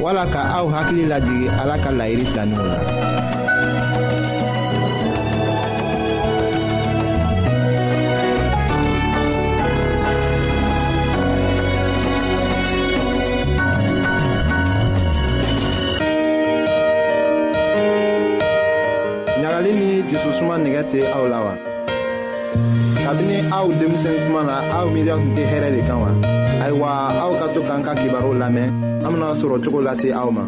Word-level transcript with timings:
wala 0.00 0.26
ka 0.26 0.42
aw 0.58 0.66
hakili 0.70 1.06
lajigi 1.06 1.46
ala 1.48 1.76
ka 1.78 1.90
layiri 1.94 2.24
w 2.26 2.34
la 2.34 2.44
ɲagali 19.40 19.70
ni 19.80 19.88
jususuma 20.10 20.54
nigɛ 20.58 20.82
tɛ 20.90 21.00
aw 21.16 21.24
la 21.32 21.38
wa 21.44 21.54
kabini 23.04 23.36
aw 23.56 23.66
denmisɛn 23.80 24.14
kuma 24.24 24.42
na 24.48 24.56
aw 24.78 24.86
miiriya 24.92 25.14
tun 25.20 25.30
tɛ 25.36 25.42
hɛrɛ 25.50 25.68
de 25.74 25.80
kan 25.88 25.98
wa 26.02 26.08
ayiwa 26.64 26.88
aw 27.24 27.32
ka 27.40 27.46
to 27.54 27.60
k'an 27.68 27.80
ka 27.86 27.92
kibaru 28.00 28.30
lamɛn 28.42 28.68
an 29.04 29.10
bena 29.12 29.28
sɔrɔ 29.40 29.56
cogo 29.64 29.78
lase 29.86 30.08
aw 30.22 30.28
ma 30.36 30.44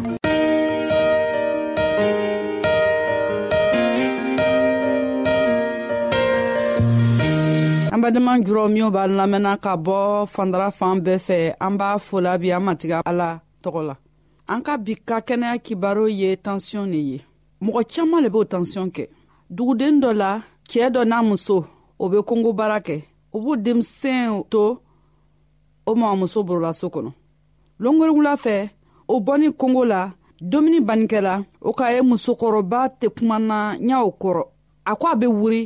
an 7.93 7.99
badenma 8.03 8.31
jurɔ 8.45 8.63
minw 8.73 8.87
b'a 8.95 9.03
lamɛnna 9.19 9.51
ka 9.65 9.71
bɔ 9.85 9.99
fandara 10.33 10.67
fan 10.79 10.95
bɛɛ 11.05 11.17
fɛ 11.27 11.37
an 11.65 11.73
b'a 11.79 11.97
fola 12.05 12.37
bi 12.41 12.49
an 12.57 12.61
matigɛ 12.67 13.01
ala 13.11 13.39
tɔgɔ 13.63 13.81
la 13.89 13.95
an 14.53 14.61
ka 14.63 14.73
bi 14.85 14.93
ka 15.07 15.17
kɛnɛya 15.27 15.55
kibaru 15.65 16.05
ye 16.21 16.29
tansiyɔn 16.45 16.87
ne 16.89 16.97
ye 17.09 17.17
mɔgɔ 17.63 17.81
caaman 17.91 18.23
le 18.23 18.29
b'o 18.29 18.43
tansiyɔn 18.51 18.89
kɛ 18.95 19.03
duguden 19.51 19.99
dɔ 20.01 20.09
la 20.21 20.31
cɛɛ 20.69 20.87
dɔ 20.95 21.01
n'a 21.05 21.21
muso 21.23 21.59
o 22.01 22.05
bɛ 22.11 22.17
kongo 22.29 22.49
baara 22.59 22.77
kɛ 22.87 22.95
u 23.35 23.41
b'u 23.43 23.53
denmisɛn 23.63 24.27
to 24.51 24.63
o 25.85 25.91
mamamuso 25.99 26.39
borola 26.47 26.71
so 26.79 26.85
kɔnɔ 26.93 27.11
longoringula 27.83 28.33
fɛ 28.43 28.55
o 29.07 29.19
bɔni 29.25 29.47
kongo 29.59 29.81
la 29.91 30.01
domuni 30.51 30.79
banikɛla 30.87 31.33
o 31.61 31.69
k'a 31.77 31.87
ye 31.95 31.99
musokɔrɔba 32.09 32.79
tɛ 32.99 33.07
kuma 33.15 33.35
na 33.49 33.57
ɲaw 33.87 34.07
kɔrɔ 34.21 34.43
a 34.85 34.93
ko 35.01 35.07
a 35.11 35.15
be 35.19 35.25
wuri 35.27 35.61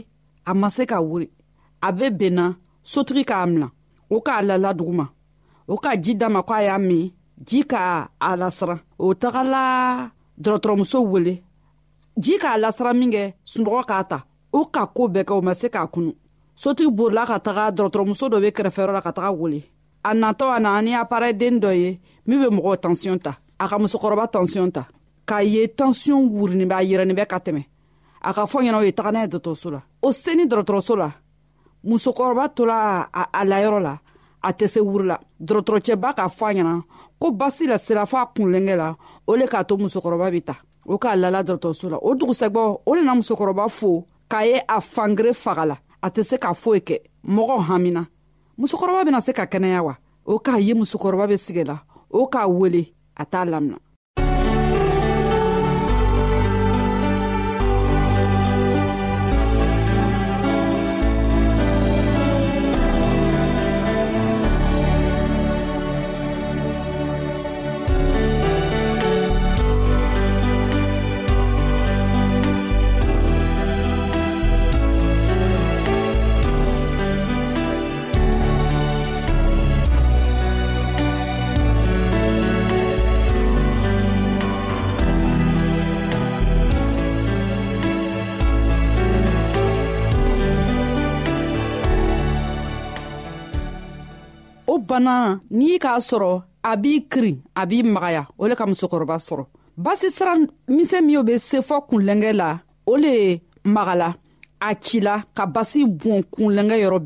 a 0.50 0.54
ma 0.59 0.68
se 0.76 0.84
ka 0.92 0.98
wuri 1.09 1.28
a 1.82 1.90
be 1.98 2.06
benna 2.20 2.46
sotigi 2.92 3.24
k'a 3.30 3.46
mina 3.52 3.68
o 4.14 4.22
k'a 4.26 4.36
lala 4.48 4.70
duguma 4.80 5.06
o 5.68 5.76
ka 5.78 5.96
ji 6.00 6.16
da 6.16 6.28
ma 6.30 6.42
ko 6.44 6.54
a 6.56 6.64
y'a 6.66 6.80
min 6.80 7.12
ji 7.48 7.64
k'a 7.68 8.09
a 8.28 8.38
lasira 8.42 8.80
o 9.00 9.06
tagala 9.22 9.62
dɔrɔtɔrɔmuso 10.44 11.00
wele 11.12 11.34
ji 12.24 12.38
k'a 12.42 12.54
lasira 12.64 12.94
min 13.00 13.09
kɛ 13.12 13.34
sunɔgɔ 13.52 13.84
k'a 13.90 14.04
ta 14.09 14.26
u 14.53 14.61
ka 14.67 14.85
koo 14.88 15.07
bɛɛ 15.07 15.23
kɛ 15.27 15.33
o 15.33 15.41
ma 15.47 15.53
se 15.59 15.67
k'a 15.73 15.83
kunu 15.94 16.11
sotigi 16.61 16.91
borila 16.97 17.23
ka 17.30 17.38
taga 17.45 17.66
dɔgɔtɔrɔmuso 17.77 18.25
dɔ 18.31 18.38
be 18.44 18.49
kɛrɛfɛyɔrɔ 18.57 18.91
la 18.95 19.02
ka 19.02 19.11
taga 19.16 19.31
wele 19.31 19.59
a 20.03 20.11
natɔ 20.13 20.45
a 20.52 20.59
nana 20.59 20.81
ni 20.85 20.91
aparɛden 20.94 21.55
dɔ 21.63 21.71
ye 21.81 21.99
min 22.27 22.39
be 22.41 22.47
mɔgɔw 22.55 22.75
tansiyɔn 22.83 23.19
ta 23.23 23.38
a 23.59 23.67
ka 23.67 23.77
musokɔrɔba 23.77 24.27
tansiyɔn 24.31 24.72
ta 24.73 24.88
k'a 25.27 25.41
ye 25.45 25.67
tansiyɔn 25.67 26.27
wurinin 26.31 26.67
bɛ 26.67 26.73
a 26.73 26.83
yɛrɛnin 26.83 27.16
bɛ 27.16 27.25
ka 27.27 27.38
tɛmɛ 27.39 27.63
a 28.22 28.34
ka 28.34 28.44
fɔ 28.45 28.61
ɲɛna 28.61 28.78
o 28.78 28.81
ye 28.84 28.91
taga 28.91 29.11
n'a 29.11 29.22
ye 29.23 29.28
dɔgɔtɔrɔso 29.28 29.72
la 29.72 29.81
o 30.01 30.11
seni 30.11 30.45
dɔgɔtɔrɔso 30.45 30.95
la 30.97 31.11
musokɔrɔba 31.85 32.50
tola 32.56 33.09
a 33.13 33.45
layɔrɔ 33.45 33.79
la 33.81 33.97
a 34.44 34.51
tɛ 34.53 34.67
se 34.69 34.79
wurila 34.81 35.17
dɔgɔtɔrɔcɛba 35.41 36.13
k'a 36.17 36.28
fɔ 36.28 36.45
a 36.45 36.53
ɲɛna 36.56 36.81
ko 37.19 37.31
basi 37.31 37.67
la 37.67 37.78
sira 37.78 38.03
fɔ 38.06 38.17
a 38.23 38.28
kunlenkɛ 38.35 38.75
la 38.78 38.95
o 39.28 39.35
le 39.35 39.47
k'a 39.47 39.63
to 39.66 39.78
musokɔrɔba 39.78 40.29
be 40.31 40.41
ta 40.41 40.56
o 40.85 40.97
k'a 41.00 41.16
lala 41.16 41.41
dɔgɔtɔrɔso 41.44 41.90
la 41.91 41.97
o 42.01 42.13
dugusɛgwɔ 42.16 42.81
o 42.85 42.94
le 42.95 43.01
na 43.01 43.16
musokɔrɔba 43.16 43.69
fo 43.72 44.06
k'a 44.31 44.42
ye 44.47 44.62
a 44.68 44.80
fangere 44.94 45.34
faga 45.44 45.66
la 45.72 45.75
a 46.02 46.08
tɛ 46.14 46.22
se 46.30 46.36
ka 46.44 46.50
foyi 46.62 46.80
kɛ 46.88 46.96
mɔgɔ 47.36 47.58
hamina 47.68 48.02
musokɔrɔba 48.59 49.06
bena 49.08 49.19
se 49.25 49.31
ka 49.34 49.46
kɛnɛya 49.52 49.80
wa 49.86 49.94
o 50.25 50.34
k'a 50.46 50.56
ye 50.68 50.74
musokɔrɔba 50.74 51.25
be 51.30 51.38
sigi 51.38 51.64
la 51.64 51.78
o 52.09 52.28
k'a 52.31 52.47
wele 52.47 52.84
a 53.18 53.25
t'a 53.25 53.44
lamina 53.52 53.78
sabanan 95.06 95.39
n'i 95.57 95.79
k'a 95.79 95.95
sɔrɔ 96.09 96.34
a 96.63 96.75
b'i 96.81 96.94
kiri 97.12 97.34
a 97.56 97.63
b'i 97.69 97.78
magaya 97.94 98.23
o 98.41 98.47
le 98.50 98.56
ka 98.56 98.66
musokɔrɔba 98.69 99.16
sɔrɔ 99.28 99.45
basi 99.78 100.07
sira 100.12 100.34
misɛn 100.69 101.03
min 101.06 101.23
be 101.25 101.38
se 101.38 101.57
fɔ 101.67 101.78
kunlɛngɛ 101.89 102.31
la 102.39 102.50
o 102.85 102.94
le 102.97 103.41
magala 103.66 104.13
a 104.61 104.75
cila 104.84 105.16
ka 105.35 105.45
basi 105.56 105.81
bɔn 106.00 106.23
kunlɛngɛ 106.34 106.75
yɔrɔ 106.84 107.00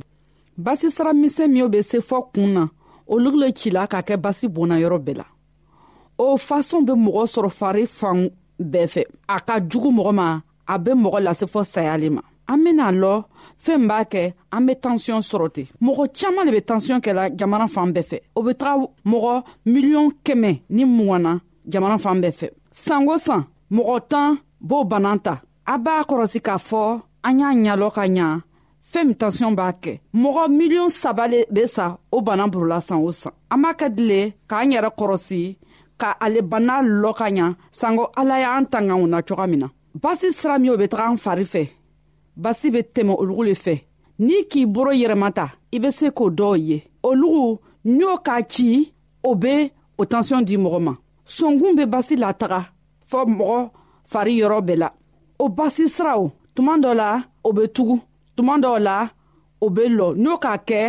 basi 0.57 0.91
sira 0.91 1.13
misɛn 1.13 1.49
min 1.53 1.67
be 1.69 1.81
se 1.81 1.97
fɔ 1.99 2.31
kun 2.33 2.53
na 2.53 2.67
olu 3.07 3.29
le 3.41 3.51
cila 3.51 3.87
ka 3.87 4.01
kɛ 4.01 4.17
basi 4.17 4.47
bɔnna 4.49 4.75
yɔrɔ 4.83 4.97
bɛɛ 5.05 5.17
la 5.17 5.25
o 6.17 6.37
fasɔn 6.37 6.85
be 6.85 6.91
mɔgɔ 6.93 7.23
sɔrɔ 7.33 7.49
fari 7.59 7.85
fan 7.87 8.29
bɛɛ 8.59 8.87
fɛ 8.93 9.03
a 9.29 9.39
ka 9.39 9.59
jugu 9.69 9.89
mɔgɔ 9.91 10.11
ma 10.13 10.41
a 10.67 10.77
be 10.79 10.91
mɔgɔ 10.91 11.19
lase 11.23 11.43
fɔ 11.45 11.63
sayali 11.63 12.09
ma 12.11 12.21
an 12.47 12.63
bena 12.63 12.91
lɔ 12.91 13.13
fɛɛn 13.63 13.87
b'a 13.89 13.99
kɛ 14.11 14.23
an 14.55 14.61
be 14.67 14.73
tansiyɔn 14.83 15.21
sɔrɔ 15.29 15.47
ten 15.55 15.67
mɔgɔ 15.85 16.03
caaman 16.19 16.45
le 16.47 16.51
be 16.57 16.61
tansiyɔn 16.69 17.01
kɛla 17.05 17.23
jamana 17.39 17.65
fan 17.75 17.87
bɛɛ 17.95 18.03
fɛ 18.09 18.17
o 18.37 18.39
be 18.45 18.51
taga 18.61 18.85
mɔgɔ 19.11 19.33
miliyɔn 19.73 20.07
kɛmɛ 20.25 20.49
ni 20.75 20.83
mugana 20.97 21.31
jamana 21.71 21.97
fan 22.03 22.17
bɛɛ 22.23 22.31
fɛ 22.39 22.47
sanko 22.71 23.17
san 23.17 23.41
mɔgɔ 23.75 23.95
tan 24.11 24.27
b'o 24.69 24.83
bana 24.91 25.11
ta 25.25 25.41
a 25.73 25.75
b'a 25.83 26.01
kɔrɔsi 26.09 26.39
k'a 26.45 26.57
fɔ 26.69 26.81
an 27.27 27.39
y'a 27.39 27.49
ɲalɔ 27.75 27.89
ka 27.97 28.01
ɲa 28.15 28.27
fɛɛn 28.91 29.05
min 29.07 29.15
tansiyɔn 29.21 29.55
b'a 29.59 29.71
kɛ 29.83 29.91
mɔgɔ 30.21 30.43
miliyɔn 30.57 30.91
saba 31.01 31.23
le 31.31 31.39
be 31.55 31.63
sa 31.75 31.97
o 32.15 32.21
bana 32.21 32.43
burula 32.51 32.79
san 32.81 32.99
o 33.07 33.11
san 33.11 33.31
an 33.53 33.59
b'a 33.63 33.73
ka 33.79 33.87
dile 33.89 34.21
k'an 34.49 34.71
yɛrɛ 34.73 34.89
kɔrɔsi 34.99 35.41
ka 35.97 36.09
ale 36.23 36.39
bana 36.51 36.73
lɔ 36.83 37.11
ka 37.19 37.25
ɲa 37.37 37.47
sanko 37.71 38.03
ala 38.19 38.35
y'an 38.43 38.65
tangaw 38.71 39.01
na 39.07 39.21
coga 39.27 39.47
min 39.47 39.59
na 39.63 39.67
basi 40.03 40.27
sira 40.37 40.55
min 40.59 40.71
o 40.73 40.77
be 40.81 40.85
taga 40.91 41.07
an 41.11 41.17
fari 41.25 41.45
fɛ 41.53 41.63
basi 42.41 42.67
be 42.73 42.79
tɛmɛ 42.93 43.13
olugu 43.21 43.41
le 43.49 43.53
fɛ 43.65 43.73
n'i 44.25 44.37
k'i 44.49 44.61
boro 44.73 44.91
yɛrɛmata 45.01 45.45
i 45.75 45.77
be 45.83 45.89
se 45.97 46.05
k'o 46.17 46.25
dɔw 46.37 46.53
ye 46.67 46.77
olugu 47.09 47.45
n'i 47.95 47.99
y'o 48.03 48.13
k'a 48.25 48.35
ci 48.53 48.69
o 49.23 49.31
be 49.41 49.53
o 49.97 50.03
tansiyɔn 50.11 50.43
di 50.47 50.55
mɔgɔ 50.63 50.79
ma 50.87 50.93
sonkun 51.35 51.73
be 51.77 51.83
basi 51.93 52.15
lataga 52.23 52.59
fɔɔ 53.09 53.23
mɔgɔ 53.37 53.57
fari 54.11 54.33
yɔrɔ 54.41 54.59
bɛɛ 54.67 54.75
la 54.81 54.87
o 55.43 55.49
basi 55.57 55.83
siraw 55.95 56.21
tuma 56.55 56.73
dɔ 56.83 56.91
la 56.99 57.09
o 57.43 57.49
be 57.53 57.63
tugu 57.75 57.95
tuma 58.35 58.53
dɔw 58.63 58.77
la 58.87 59.09
o 59.65 59.69
be 59.69 59.83
lɔ 59.97 60.07
n'o 60.23 60.33
k'a 60.43 60.53
kɛ 60.69 60.79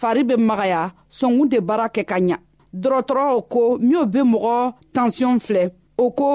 fari 0.00 0.22
be 0.28 0.34
magaya 0.48 0.80
sɔnkun 1.18 1.48
tɛ 1.52 1.58
baara 1.66 1.86
kɛ 1.94 2.02
ka 2.10 2.16
ɲa 2.18 2.36
dɔrɔtɔrɔw 2.82 3.38
ko 3.52 3.60
minw 3.88 4.04
be 4.12 4.20
mɔgɔ 4.32 4.56
tansiyɔn 4.94 5.36
filɛ 5.46 5.62
o 5.98 6.10
ko 6.18 6.28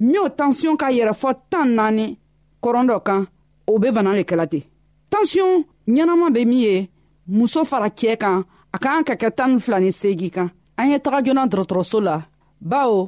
minw 0.00 0.26
tansiyɔn 0.38 0.76
ka 0.80 0.86
yɛrɛfɔ 0.98 1.30
tan 1.50 1.68
naani 1.76 2.06
kɔrɔn 2.62 2.86
dɔ 2.90 2.98
kan 3.06 3.22
o 3.66 3.78
be 3.78 3.88
bana 3.96 4.12
le 4.16 4.22
kɛla 4.28 4.46
ten 4.52 4.62
tansiyɔn 5.10 5.52
ɲɛnama 5.94 6.26
be 6.34 6.40
min 6.50 6.62
ye 6.66 6.74
muso 7.36 7.60
fara 7.70 7.88
cɛɛ 7.98 8.16
kan 8.22 8.36
a 8.74 8.78
k'an 8.82 9.04
ka 9.08 9.14
kɛ 9.20 9.28
tan 9.36 9.50
ni 9.54 9.60
fila 9.64 9.78
ni 9.80 9.90
seegi 10.00 10.28
kan 10.36 10.48
an 10.80 10.90
ye 10.90 10.96
taga 11.04 11.18
joona 11.24 11.44
dɔgɔtɔrɔso 11.52 11.98
la 12.08 12.16
bawo 12.70 13.00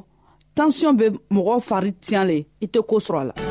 tansiyɔn 0.55 0.97
be 0.99 1.05
mɔgɔ 1.35 1.53
fari 1.69 1.91
tiɲan 2.05 2.27
le 2.31 2.37
i 2.63 2.65
tɛ 2.73 2.79
koo 2.89 2.99
sɔrɔ 2.99 3.19
a 3.21 3.25
la 3.29 3.46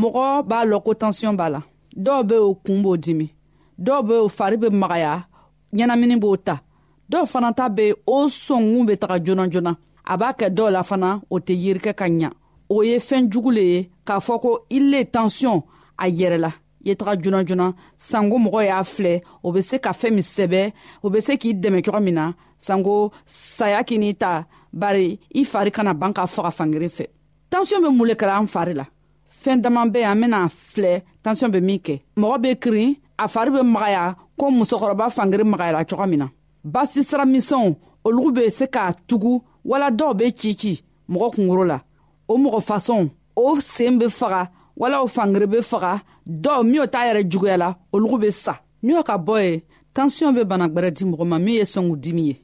mɔgɔ 0.00 0.24
b'a 0.48 0.58
lɔn 0.70 0.80
ko 0.86 0.90
tansiyɔn 1.00 1.34
b'a 1.40 1.48
la 1.54 1.60
dɔw 2.04 2.20
be 2.28 2.36
o 2.48 2.54
kuun 2.64 2.80
b'o 2.84 2.94
dimi 3.04 3.26
dɔw 3.86 3.98
be 4.08 4.14
o 4.24 4.28
fari 4.36 4.56
be 4.62 4.68
magaya 4.82 5.12
ɲɛnamini 5.76 6.16
b'o 6.22 6.36
ta 6.46 6.54
dɔw 7.10 7.24
fana 7.32 7.52
ta 7.58 7.68
be 7.68 7.92
o 8.06 8.18
sɔngun 8.26 8.86
be 8.88 8.94
taga 9.02 9.16
joona 9.24 9.48
joona 9.52 9.72
a 10.12 10.16
b'a 10.20 10.30
kɛ 10.38 10.46
dɔw 10.56 10.68
la 10.72 10.82
fana 10.82 11.10
o 11.30 11.36
tɛ 11.46 11.54
yirikɛ 11.64 11.92
ka 11.98 12.04
ɲa 12.08 12.30
o 12.74 12.82
ye 12.88 12.96
fɛɛn 12.98 13.30
jugu 13.32 13.50
le 13.56 13.62
ye 13.72 13.90
k'a 14.06 14.18
fɔ 14.26 14.40
ko 14.44 14.50
i 14.76 14.78
le 14.78 14.98
tansiyɔn 15.14 15.60
a 16.04 16.08
yɛrɛ 16.08 16.38
la 16.40 16.52
ye 16.86 16.94
taga 16.94 17.20
joona 17.22 17.44
joona 17.48 17.66
sanko 18.08 18.36
mɔgɔ 18.44 18.60
y'a 18.68 18.82
filɛ 18.94 19.22
o 19.42 19.50
be 19.54 19.60
se 19.68 19.76
ka 19.84 19.90
fɛɛn 20.00 20.12
min 20.16 20.22
sɛbɛ 20.34 20.72
o 21.02 21.10
be 21.10 21.20
se 21.26 21.32
k'i 21.40 21.54
dɛmɛ 21.54 21.82
cogo 21.84 22.00
min 22.02 22.14
na 22.14 22.32
sanko 22.66 23.10
saya 23.26 23.82
k'i 23.82 23.98
n'i 23.98 24.14
ta 24.16 24.46
bari 24.72 25.18
i 25.34 25.42
fari 25.44 25.70
kana 25.76 25.92
ban 25.94 26.12
ka 26.12 26.26
faga 26.26 26.52
fankelen 26.58 26.92
fɛ 26.98 27.04
tansiyɔn 27.50 27.82
be 27.84 27.88
mun 27.96 28.06
le 28.08 28.14
kɛla 28.14 28.36
an 28.40 28.46
fari 28.46 28.74
la 28.76 28.84
fɛɛn 29.42 29.60
daman 29.64 29.88
be 29.92 30.00
an 30.10 30.20
bena 30.20 30.40
filɛ 30.72 30.92
tansiyɔn 31.22 31.52
be 31.54 31.60
min 31.60 31.78
kɛ 31.86 31.94
mɔgɔ 32.20 32.36
be 32.42 32.48
kirin 32.62 32.96
a 33.18 33.28
fari 33.28 33.50
be 33.54 33.60
magaya 33.74 34.16
ko 34.38 34.46
musokɔrɔba 34.50 35.06
fangeri 35.16 35.44
magayala 35.52 35.84
coga 35.88 36.06
min 36.06 36.18
na 36.18 36.28
basi 36.64 37.02
sira 37.04 37.24
misɛnw 37.24 37.76
olugu 38.04 38.30
be 38.34 38.50
se 38.50 38.64
k'a 38.66 38.92
tugu 39.06 39.40
wala 39.64 39.90
dɔw 39.90 40.14
be 40.18 40.24
cici 40.40 40.82
mɔgɔ 41.10 41.34
kungoro 41.34 41.64
la 41.66 41.78
o 42.28 42.36
mɔgɔ 42.36 42.60
fasɔnw 42.68 43.08
o 43.36 43.60
seen 43.60 43.98
be 43.98 44.06
faga 44.10 44.50
wala 44.76 45.02
o 45.02 45.06
fangeri 45.06 45.46
be 45.48 45.58
faga 45.62 46.02
dɔw 46.26 46.62
minw 46.70 46.86
t'a 46.90 47.02
yɛrɛ 47.06 47.30
juguya 47.30 47.56
la 47.58 47.74
olugu 47.94 48.18
be 48.20 48.30
sa 48.32 48.54
ni 48.82 48.94
o 48.94 49.02
ka 49.02 49.16
bɔ 49.18 49.34
ye 49.42 49.62
tansiyɔn 49.94 50.34
be 50.34 50.42
banagwɛrɛ 50.44 50.90
di 50.94 51.04
mɔgɔ 51.04 51.24
ma 51.26 51.38
min 51.38 51.54
ye 51.54 51.62
sɔngu 51.64 51.96
dimi 52.00 52.22
ye 52.30 52.42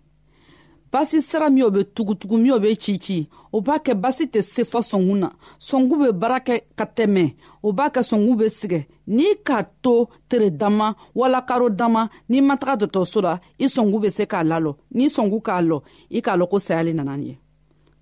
basi 0.95 1.23
sira 1.23 1.49
minw 1.51 1.71
be 1.75 1.83
tugutugu 1.85 2.39
minw 2.39 2.55
be 2.63 2.75
cici 2.79 3.27
o 3.53 3.59
b'a 3.61 3.77
kɛ 3.85 3.93
basi 4.03 4.25
tɛ 4.33 4.41
se 4.53 4.63
fɔ 4.71 4.79
sɔngu 4.91 5.15
na 5.23 5.29
sɔngu 5.67 5.95
be 6.01 6.09
baara 6.21 6.39
kɛ 6.47 6.55
ka 6.79 6.85
tɛmɛ 6.97 7.25
o 7.67 7.73
b'a 7.77 7.87
kɛ 7.95 8.01
sɔngu 8.11 8.33
be 8.39 8.47
sigɛ 8.59 8.81
n'i 9.17 9.29
k'a 9.47 9.59
to 9.83 9.95
tere 10.31 10.51
dama 10.55 10.89
wala 11.19 11.41
karo 11.49 11.69
dama 11.81 12.03
n'i 12.31 12.41
ma 12.49 12.57
taga 12.57 12.77
dɔtɔrɔso 12.87 13.21
la 13.23 13.35
i 13.59 13.67
sɔngu 13.67 13.99
be 14.03 14.11
se 14.11 14.23
k'a 14.33 14.43
lalɔ 14.51 14.73
n'i 14.97 15.07
sɔngu 15.17 15.39
k'a 15.47 15.59
lɔ 15.69 15.83
i 16.17 16.21
k'a 16.23 16.35
lɔn 16.41 16.49
ko 16.51 16.59
saya 16.61 16.83
le 16.87 16.93
nana 16.95 17.17
nin 17.17 17.27
ye 17.29 17.35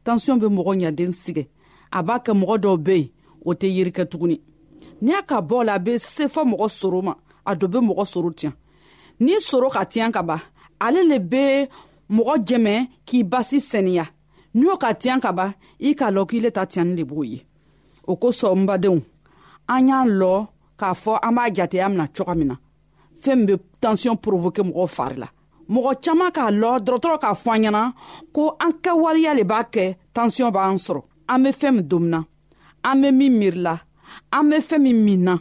tansiyɔn 0.05 0.39
be 0.41 0.47
mɔgɔ 0.57 0.73
ɲaden 0.85 1.13
sigɛ 1.23 1.47
a 1.93 2.03
b'a 2.03 2.17
kɛ 2.25 2.33
mɔgɔ 2.41 2.57
dɔw 2.65 2.77
be 2.85 2.93
yen 2.93 3.09
o 3.47 3.55
tɛ 3.55 3.67
yirikɛ 3.77 4.05
tuguni 4.11 4.37
n'i 5.01 5.13
y'a 5.13 5.23
ka 5.23 5.41
bɔ 5.41 5.65
la 5.65 5.75
a 5.75 5.79
be 5.79 5.99
se 5.99 6.29
fɔ 6.29 6.45
mɔgɔ 6.45 6.69
soro 6.79 7.01
ma 7.03 7.15
a 7.47 7.55
dɔ 7.57 7.69
be 7.73 7.79
mɔgɔ 7.89 8.05
soro 8.13 8.31
tiɲa 8.39 8.53
n'i 9.21 9.41
soro 9.51 9.71
ka 9.71 9.85
tiɲa 9.87 10.13
ka 10.13 10.23
ban 10.23 10.41
ale 10.79 11.01
le 11.09 11.19
be 11.21 11.67
mɔgɔ 12.17 12.35
jɛmɛ 12.49 12.75
k'i 13.07 13.19
basi 13.33 13.59
sɛniya 13.71 14.05
n'i 14.57 14.65
y'o 14.69 14.75
ka 14.83 14.89
tiɲɛ 15.01 15.21
ka 15.25 15.31
ban 15.39 15.51
i 15.89 15.91
k'a 15.99 16.09
lɔn 16.15 16.27
k'i 16.31 16.39
le 16.45 16.51
ta 16.57 16.63
tiɲɛni 16.73 16.95
de 16.99 17.05
b'o 17.11 17.23
ye 17.33 17.39
o 18.11 18.13
kosɔn 18.23 18.59
n 18.63 18.67
badenw 18.69 18.99
an 19.75 19.85
y'a 19.89 19.99
lɔ 20.21 20.33
k'a 20.81 20.91
fɔ 21.03 21.13
an 21.27 21.33
b'a 21.37 21.45
jateya 21.57 21.87
mina 21.91 22.07
cogo 22.17 22.35
min 22.39 22.49
na 22.53 22.57
fɛɛn 23.23 23.37
min 23.37 23.47
be 23.47 23.55
tansiyɔn 23.83 24.17
porovoke 24.23 24.63
mɔgɔw 24.69 24.89
fari 24.97 25.17
la 25.23 25.29
mɔgɔ 25.75 25.91
caaman 26.05 26.31
k'a 26.37 26.47
lɔ 26.61 26.69
dɔrɔtɔrɔ 26.87 27.17
k'a 27.23 27.33
fɔ 27.43 27.51
an 27.57 27.63
ɲɛna 27.67 27.81
ko 28.35 28.43
an 28.65 28.73
kɛwaleya 28.83 29.33
le 29.39 29.45
b'a 29.51 29.61
kɛ 29.75 29.85
tansiyɔn 30.15 30.51
b'an 30.57 30.77
sɔrɔ 30.87 31.01
an 31.33 31.43
be 31.45 31.51
fɛɛn 31.61 31.73
min 31.77 31.89
domina 31.91 32.21
an 32.89 32.95
be 33.03 33.09
min 33.19 33.33
miirila 33.41 33.75
an 34.37 34.45
be 34.51 34.57
fɛɛn 34.69 34.81
min 34.87 35.01
min 35.07 35.21
na 35.27 35.35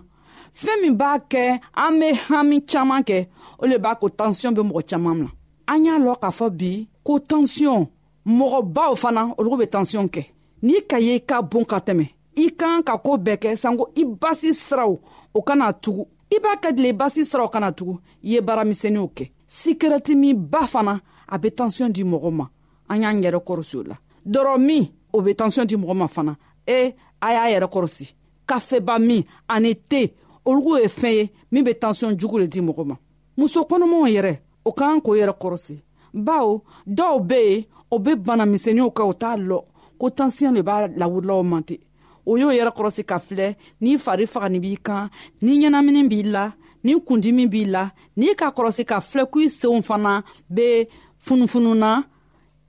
fɛɛn 0.61 0.79
min 0.85 0.95
b'a 0.97 1.13
kɛ 1.33 1.43
an 1.83 1.93
be 1.99 2.07
hami 2.29 2.59
caaman 2.71 3.03
kɛ 3.03 3.17
o 3.61 3.63
le 3.67 3.77
b'a 3.77 3.99
ko 3.99 4.07
tansiyɔn 4.09 4.55
be 4.55 4.61
mɔgɔ 4.63 4.83
caaman 4.89 5.15
mina 5.19 5.31
an 5.71 5.85
y'a 5.85 5.97
lɔn 5.99 6.15
k'a 6.19 6.31
fɔ 6.31 6.49
bi 6.49 6.87
ko 7.03 7.19
tansiyɔn 7.19 7.87
mɔgɔbaw 8.25 8.95
fana 8.97 9.21
olugu 9.37 9.57
be 9.57 9.65
tansiyɔn 9.67 10.09
kɛ 10.11 10.25
n'i 10.63 10.81
ka 10.87 10.97
ye 10.99 11.15
i 11.15 11.19
ka 11.21 11.41
bon 11.41 11.63
ka 11.63 11.77
tɛmɛ 11.79 12.09
i 12.35 12.49
kan 12.59 12.83
ka 12.83 12.97
koo 12.97 13.15
bɛɛ 13.17 13.37
kɛ 13.39 13.55
sanko 13.57 13.87
i 13.95 14.03
basi 14.03 14.51
siraw 14.53 14.99
o 15.33 15.41
kana 15.41 15.71
tugu 15.73 16.03
i 16.29 16.39
b'a 16.39 16.55
kɛ 16.59 16.73
dile 16.75 16.89
i 16.89 16.93
basi 16.93 17.23
siraw 17.23 17.47
kana 17.47 17.71
tugu 17.71 17.95
i 18.23 18.33
ye 18.35 18.41
baaramisɛniw 18.41 19.07
kɛ 19.15 19.31
sikɛrɛti 19.47 20.15
min 20.15 20.33
ba 20.35 20.67
fana 20.67 20.99
a 21.29 21.37
be 21.39 21.47
tansiyɔn 21.51 21.91
di 21.93 22.03
mɔgɔ 22.03 22.31
ma 22.33 22.47
an 22.89 23.01
y'an 23.03 23.21
yɛrɛ 23.23 23.39
kɔrɔsi 23.39 23.75
o 23.79 23.83
la 23.83 23.97
dɔrɔ 24.27 24.59
min 24.59 24.89
o 25.13 25.21
be 25.21 25.31
tansiyɔn 25.33 25.67
di 25.67 25.75
mɔgɔ 25.77 25.93
ma 25.95 26.07
fana 26.07 26.35
e 26.67 26.93
a 27.21 27.27
y'a 27.33 27.59
yɛrɛ 27.59 27.67
kɔrɔsi 27.71 28.11
kafeba 28.45 28.99
min 28.99 29.23
ani 29.47 29.75
te 29.75 30.13
olugu 30.45 30.77
ye 30.81 30.87
fɛn 30.87 31.13
ye 31.13 31.31
min 31.49 31.63
be 31.63 31.71
tansiyɔn 31.73 32.17
jugu 32.19 32.39
le 32.39 32.47
di 32.47 32.59
mɔgɔ 32.59 32.85
ma 32.85 32.95
muso 33.37 33.61
kɔnɔmaw 33.63 34.07
yɛrɛ 34.11 34.37
o 34.63 34.71
k'an 34.73 35.01
k'o 35.01 35.15
yɛrɛ 35.17 35.33
kɔrɔsi 35.41 35.75
bawo 36.13 36.61
dɔw 36.87 37.15
be 37.27 37.35
yen 37.41 37.65
o 37.91 37.99
be 37.99 38.13
banamisɛniw 38.25 38.89
kɛ 38.97 39.01
o 39.01 39.13
t'a 39.13 39.33
lɔ 39.37 39.59
ko 39.99 40.09
tansiyɔn 40.17 40.53
le 40.55 40.61
b'a 40.61 40.87
lawurilaw 40.99 41.41
mante 41.43 41.79
o 42.25 42.37
y'o 42.37 42.49
yɛrɛ 42.51 42.71
kɔrɔsi 42.77 43.03
ka 43.09 43.17
filɛ 43.19 43.55
n'i 43.81 43.97
fari 44.05 44.25
fagani 44.33 44.59
b'i 44.61 44.77
kan 44.77 45.09
ni 45.41 45.53
ɲɛnamini 45.61 46.03
b'i 46.09 46.23
la 46.31 46.51
ni 46.83 46.93
kundimi 47.01 47.47
b'i 47.49 47.65
la 47.65 47.91
n'i 48.17 48.35
ka 48.35 48.51
kɔrɔsi 48.53 48.85
ka 48.85 48.99
filɛ 49.01 49.25
ko 49.31 49.39
i 49.39 49.49
senw 49.49 49.81
fana 49.81 50.21
be 50.49 50.87
funufununa 51.25 52.03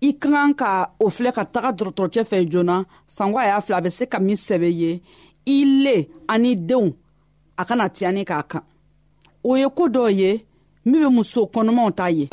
i 0.00 0.12
ka 0.16 0.28
kan 0.30 0.52
ka 0.54 0.90
o 0.98 1.08
filɛ 1.08 1.32
ka 1.34 1.44
taga 1.44 1.70
dɔrɔtɔrɔcɛ 1.76 2.22
fɛ 2.30 2.48
joona 2.48 2.84
sango 3.06 3.38
a 3.38 3.46
y'a 3.46 3.60
filɛ 3.60 3.76
a 3.76 3.80
be 3.82 3.90
se 3.90 4.06
ka 4.06 4.18
min 4.18 4.36
sɛbɛ 4.36 4.68
ye 4.76 5.02
i 5.46 5.58
le 5.84 5.96
ani 6.28 6.56
denw 6.56 6.94
a 7.58 7.64
kana 7.64 7.88
tiyani 7.88 8.24
k'a 8.24 8.42
kan 8.48 8.62
o 9.44 9.54
ye 9.56 9.66
koo 9.68 9.88
dɔw 9.88 10.08
ye 10.12 10.30
min 10.84 11.00
be 11.02 11.08
muso 11.14 11.40
kɔnɔmaw 11.54 11.88
ta 11.98 12.06
ye 12.16 12.24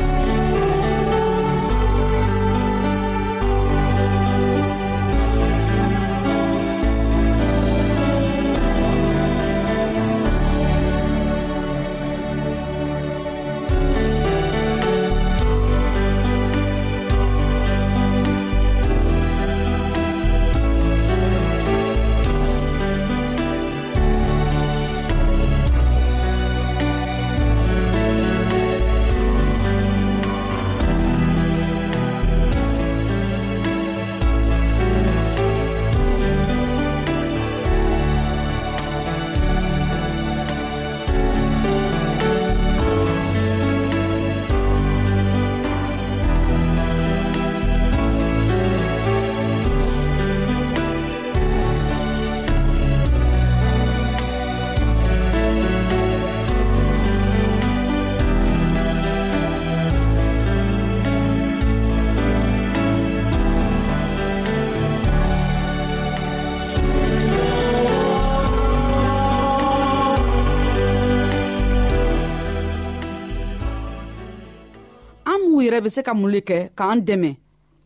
tigiw 75.60 75.60
yɛrɛ 75.68 75.84
be 75.86 75.90
se 75.96 76.02
ka 76.08 76.14
mun 76.16 76.32
le 76.34 76.40
kɛ 76.50 76.60
k'an 76.78 77.00
dɛmɛ 77.08 77.32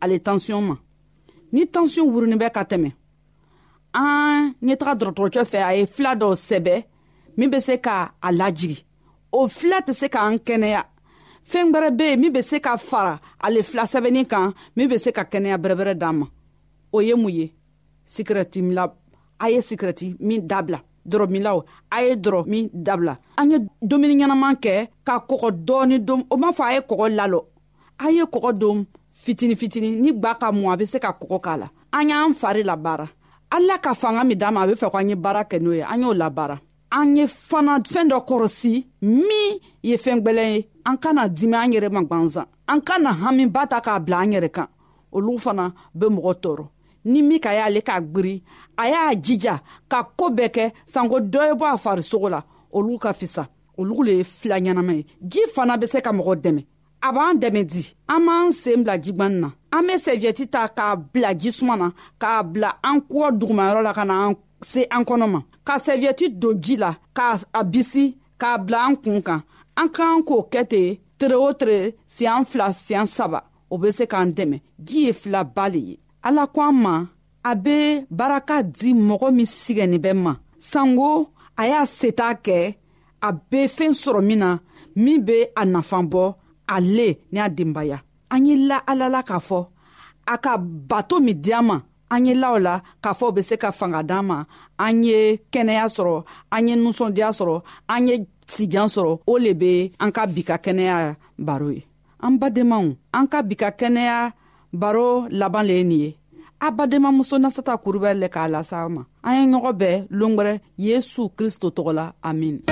ale 0.04 0.16
tansiyɔn 0.26 0.64
ma 0.68 0.76
ni 1.54 1.62
tansiyɔn 1.74 2.08
wurinin 2.14 2.38
bɛ 2.42 2.50
ka 2.56 2.62
tɛmɛ 2.70 2.92
an 3.94 4.54
ɲɛ 4.64 4.76
taga 4.80 4.94
dɔrɔtɔrɔcɛ 5.00 5.42
fɛ 5.52 5.60
a 5.70 5.74
ye 5.78 5.86
fila 5.86 6.12
dɔ 6.16 6.30
sɛbɛ 6.48 6.84
min 7.38 7.50
be 7.50 7.60
se 7.60 7.78
ka 7.78 8.14
a 8.22 8.30
lajigi 8.32 8.84
o 9.32 9.48
fila 9.48 9.82
tɛ 9.88 9.94
se 9.94 10.08
k'an 10.08 10.38
kɛnɛya 10.46 10.84
fɛɛn 11.52 11.72
gwɛrɛ 11.74 11.90
be 11.98 12.04
yen 12.06 12.20
min 12.22 12.32
be 12.34 12.42
se 12.42 12.60
ka 12.60 12.78
fara 12.78 13.20
ale 13.44 13.62
fila 13.64 13.84
sɛbɛnnin 13.94 14.28
kan 14.30 14.54
min 14.76 14.88
be 14.88 14.98
se 14.98 15.12
ka 15.12 15.24
kɛnɛya 15.24 15.58
bɛrɛbɛrɛ 15.58 15.98
d'an 15.98 16.14
ma 16.20 16.28
o 16.92 17.00
ye 17.02 17.14
mun 17.16 17.30
ye 17.32 17.54
sikirɛtimila 18.06 18.92
a 19.40 19.50
ye 19.50 19.58
sikirɛti 19.62 20.16
min 20.20 20.46
dabila 20.48 20.80
dɔrɔmilaw 21.08 21.64
a 21.92 22.04
ye 22.08 22.16
dɔrɔ 22.16 22.46
min 22.46 22.70
dabila 22.72 23.18
an 23.38 23.50
ye 23.52 23.58
dumuni 23.82 24.16
ɲɛnaman 24.20 24.56
kɛ 24.62 24.88
ka 25.04 25.20
kɔgɔ 25.28 25.50
dɔɔni 25.68 26.00
dom 26.06 26.24
o 26.30 26.38
m'a 26.38 26.52
fɔ 26.54 26.64
a 26.70 26.74
ye 26.76 26.80
kɔgɔ 26.82 27.08
lalɔ 27.18 27.46
a 27.98 28.10
ye 28.12 28.24
kɔgɔ 28.26 28.52
don 28.54 28.86
fitini 29.14 29.56
fitini 29.56 29.92
ni 30.02 30.12
gba 30.14 30.36
ka 30.40 30.52
mɔ 30.52 30.74
a 30.74 30.78
bɛ 30.78 30.86
se 30.92 31.00
ka 31.00 31.12
kɔgɔ 31.20 31.42
k'a 31.44 31.58
la 31.58 31.68
an 31.92 32.08
y'an 32.10 32.34
fari 32.34 32.64
labaara 32.64 33.08
ala 33.50 33.78
ka 33.80 33.94
fanga 33.94 34.24
min 34.24 34.36
d'an 34.38 34.54
ma 34.54 34.62
a 34.64 34.68
bɛ 34.68 34.76
fɛ 34.76 34.92
ko 34.92 34.98
an 34.98 35.10
ye 35.10 35.16
baara 35.16 35.44
kɛ 35.46 35.62
n'o 35.62 35.74
ye 35.76 35.82
an 35.84 36.02
y'o 36.02 36.14
labaara 36.14 36.60
an 36.92 37.16
ye 37.16 37.26
fana 37.28 37.80
fɛɛn 37.80 38.10
dɔ 38.10 38.18
kɔrɔsi 38.28 38.86
min 39.02 39.60
ye 39.84 39.96
fɛɛn 39.98 40.20
gwɛlɛn 40.24 40.54
ye 40.56 40.68
an 40.86 40.98
kana 40.98 41.28
dimi 41.30 41.56
an 41.56 41.72
yɛrɛ 41.72 41.90
ma 41.92 42.02
gwanzan 42.04 42.46
an 42.68 42.80
kana 42.82 43.12
hamiba 43.14 43.68
ta 43.70 43.80
k'a 43.82 44.00
bila 44.04 44.18
an 44.20 44.32
yɛrɛ 44.32 44.50
kan 44.52 44.68
olu 45.14 45.38
fana 45.40 45.74
be 45.96 46.06
mɔgɔ 46.08 46.36
tɔɔrɔ 46.42 46.68
ni 47.06 47.22
min 47.22 47.40
ka 47.40 47.52
y'ale 47.54 47.82
k'a 47.82 48.02
gwiri 48.02 48.44
a 48.78 48.88
y'a 48.90 49.16
jija 49.22 49.62
ka 49.90 50.04
koo 50.18 50.30
bɛɛ 50.30 50.50
kɛ 50.50 50.74
sanko 50.88 51.20
dɔ 51.20 51.50
ye 51.50 51.54
bɔ 51.54 51.74
a 51.74 51.78
farisogo 51.78 52.30
la 52.30 52.44
olu 52.74 52.98
ka 53.00 53.14
fisa 53.14 53.48
olu 53.78 54.04
le 54.04 54.12
ye 54.18 54.24
fila 54.24 54.56
ɲɛnama 54.60 54.94
ye 54.98 55.06
ji 55.26 55.42
fana 55.56 55.78
be 55.80 55.86
se 55.88 56.02
ka 56.02 56.12
mɔgɔ 56.12 56.36
dɛmɛ 56.42 56.66
a 57.06 57.12
b'an 57.12 57.36
dɛmɛ 57.42 57.62
di 57.72 57.82
an 58.14 58.22
b'an 58.26 58.46
sen 58.60 58.80
bila 58.86 58.96
jigwani 59.04 59.38
na 59.44 59.50
an 59.76 59.84
be 59.88 59.94
sɛviyɛti 60.06 60.46
ta 60.54 60.62
k'a 60.78 60.90
bila 61.12 61.30
jisuma 61.42 61.76
na 61.82 61.88
k'a 62.22 62.44
bila 62.52 62.70
an 62.90 62.98
kɔ 63.12 63.24
dugumayɔrɔ 63.40 63.82
la 63.86 63.94
ka 63.98 64.04
na 64.08 64.16
an 64.28 64.34
se 64.64 64.82
an 64.96 65.04
kɔnɔ 65.10 65.28
ma 65.34 65.40
ka 65.68 65.76
sɛviyɛti 65.86 66.26
don 66.42 66.54
ji 66.62 66.76
la 66.78 66.92
k'a 67.16 67.64
bisi 67.72 68.06
k'a 68.40 68.54
bila 68.66 68.80
an 68.88 68.96
kuun 68.96 69.22
kan 69.22 69.44
an 69.76 69.88
k'an 69.96 70.24
k'o 70.28 70.48
kɛ 70.52 70.62
ten 70.72 70.96
tere 71.20 71.36
o 71.36 71.52
tere 71.54 71.94
siɲan 72.08 72.46
fila 72.48 72.68
siɲan 72.72 73.06
saba 73.08 73.40
o 73.70 73.78
be 73.78 73.92
se 73.92 74.06
k'an 74.06 74.32
dɛmɛ 74.38 74.58
ji 74.88 75.06
ye 75.06 75.12
filaba 75.14 75.66
le 75.74 75.80
ye 75.90 76.00
ala 76.24 76.48
ko 76.48 76.62
an 76.62 76.72
ma 76.84 77.06
a 77.44 77.56
be 77.56 78.00
baraka 78.10 78.64
di 78.64 78.94
mɔgɔ 78.94 79.30
min 79.36 79.46
sigɛnin 79.46 80.00
bɛ 80.00 80.14
ma 80.16 80.34
sanko 80.58 81.28
a 81.58 81.68
y'a 81.68 81.86
seta 81.86 82.34
kɛ 82.42 82.58
a 83.22 83.30
be 83.34 83.68
fɛɛn 83.68 83.92
sɔrɔ 83.92 84.22
min 84.24 84.40
na 84.40 84.58
min 84.96 85.20
be 85.26 85.38
a 85.58 85.64
nafan 85.66 86.08
bɔ 86.10 86.36
ale 86.68 87.20
ni 87.32 87.40
a 87.40 87.50
denbaya 87.50 88.02
an 88.30 88.46
ye 88.46 88.56
la 88.58 88.80
alala 88.88 89.24
k'a 89.24 89.40
fɔ 89.48 89.60
a 90.28 90.36
ka 90.44 90.54
bato 90.60 91.16
min 91.26 91.36
di 91.44 91.52
an 91.60 91.66
ma 91.68 91.78
an 92.14 92.26
ye 92.26 92.34
la 92.42 92.48
o 92.54 92.58
la 92.66 92.74
k'a 93.04 93.12
fɔ 93.18 93.24
o 93.28 93.32
be 93.36 93.42
se 93.48 93.56
ka 93.64 93.70
fanga 93.80 94.02
d'an 94.10 94.24
ma 94.30 94.38
an 94.86 95.04
ye 95.08 95.20
kɛnɛya 95.54 95.86
sɔrɔ 95.96 96.18
an 96.56 96.68
ye 96.68 96.74
nusɔndiya 96.84 97.30
sɔrɔ 97.40 97.58
an 97.94 98.02
ye 98.10 98.16
sijan 98.54 98.88
sɔrɔ 98.96 99.14
o 99.28 99.34
le 99.44 99.52
be 99.54 99.72
an 100.04 100.12
ka 100.16 100.26
bi 100.26 100.42
ka 100.44 100.56
kɛnɛya 100.66 101.16
baro 101.38 101.70
ye 101.70 101.84
an 102.26 102.40
badenmaw 102.40 102.86
an 103.14 103.28
ka 103.32 103.42
bi 103.44 103.56
ka 103.56 103.70
kɛnɛya 103.80 104.32
baro 104.72 105.28
laban 105.30 105.64
le 105.68 105.74
ye 105.76 105.84
nin 105.84 106.00
ye 106.08 106.12
a 106.62 106.72
badenmamuso 106.72 107.36
nasata 107.38 107.76
kurubɛri 107.78 108.20
le 108.20 108.28
k'a 108.32 108.48
lasa 108.50 108.88
ma 108.90 109.04
an 109.24 109.34
ye 109.36 109.44
ɲɔgɔn 109.54 109.76
bɛɛ 109.80 110.08
longwɛrɛ 110.10 110.62
yesu 110.78 111.30
kristo 111.36 111.68
tɔgɔ 111.72 111.92
la 111.94 112.06
amina 112.24 112.72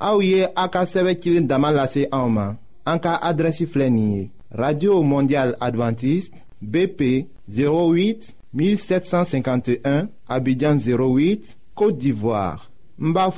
Aouye 0.00 0.44
Aka 0.56 0.62
a 0.62 0.68
ka 0.68 0.82
sɛbɛ 0.84 1.14
cilen 1.20 1.46
dama 1.46 1.88
radio 4.50 5.02
mondial 5.02 5.56
Adventiste, 5.60 6.36
bp 6.62 7.00
08 7.48 8.34
1751 8.54 10.08
abidjan 10.28 10.76
08 10.78 11.56
côte 11.74 11.98
d'ivoire 11.98 12.70
Mba 12.98 13.30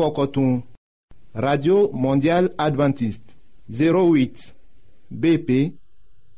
radio 1.34 1.90
mondial 1.92 2.50
Adventiste 2.58 3.36
08 3.70 4.54
bp 5.10 5.74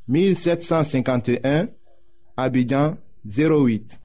1751 0.09 1.67
abidjan 2.37 2.97
08 3.27 4.01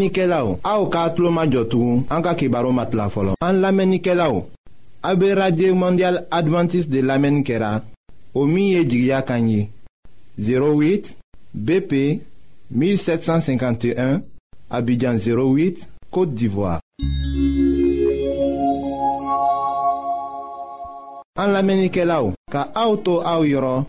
An 0.00 0.02
lamenike 0.06 0.26
la 0.26 0.38
ou, 0.48 0.56
a 0.64 0.72
ou 0.80 0.88
ka 0.88 1.02
atlo 1.10 1.28
ma 1.30 1.44
jotou, 1.46 2.00
an 2.14 2.22
ka 2.24 2.32
ki 2.38 2.48
baro 2.48 2.70
mat 2.72 2.94
la 2.96 3.10
folon. 3.12 3.36
An 3.44 3.60
lamenike 3.60 4.14
la 4.16 4.30
ou, 4.32 4.46
a 5.04 5.12
be 5.14 5.34
radye 5.36 5.74
mondial 5.76 6.22
Adventist 6.32 6.88
de 6.88 7.02
lamenikera, 7.04 7.82
o 8.32 8.46
miye 8.48 8.80
jigya 8.88 9.20
kanyi, 9.28 9.68
08 10.40 11.12
BP 11.52 11.92
1751, 12.72 14.22
abidjan 14.70 15.20
08, 15.20 15.84
Kote 16.10 16.32
d'Ivoire. 16.32 16.80
An 21.36 21.52
lamenike 21.52 22.08
la 22.08 22.22
ou, 22.24 22.32
ka 22.50 22.70
a 22.72 22.88
ou 22.88 22.96
to 23.04 23.20
a 23.20 23.36
ou 23.36 23.44
yoron, 23.44 23.84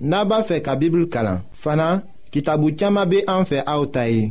naba 0.00 0.40
fe 0.48 0.62
ka 0.64 0.78
bibil 0.80 1.04
kala, 1.12 1.42
fana 1.52 1.98
ki 2.32 2.46
tabu 2.48 2.72
tiyama 2.72 3.04
be 3.04 3.26
an 3.28 3.44
fe 3.44 3.60
a 3.66 3.76
ou 3.76 3.92
tayi. 3.92 4.30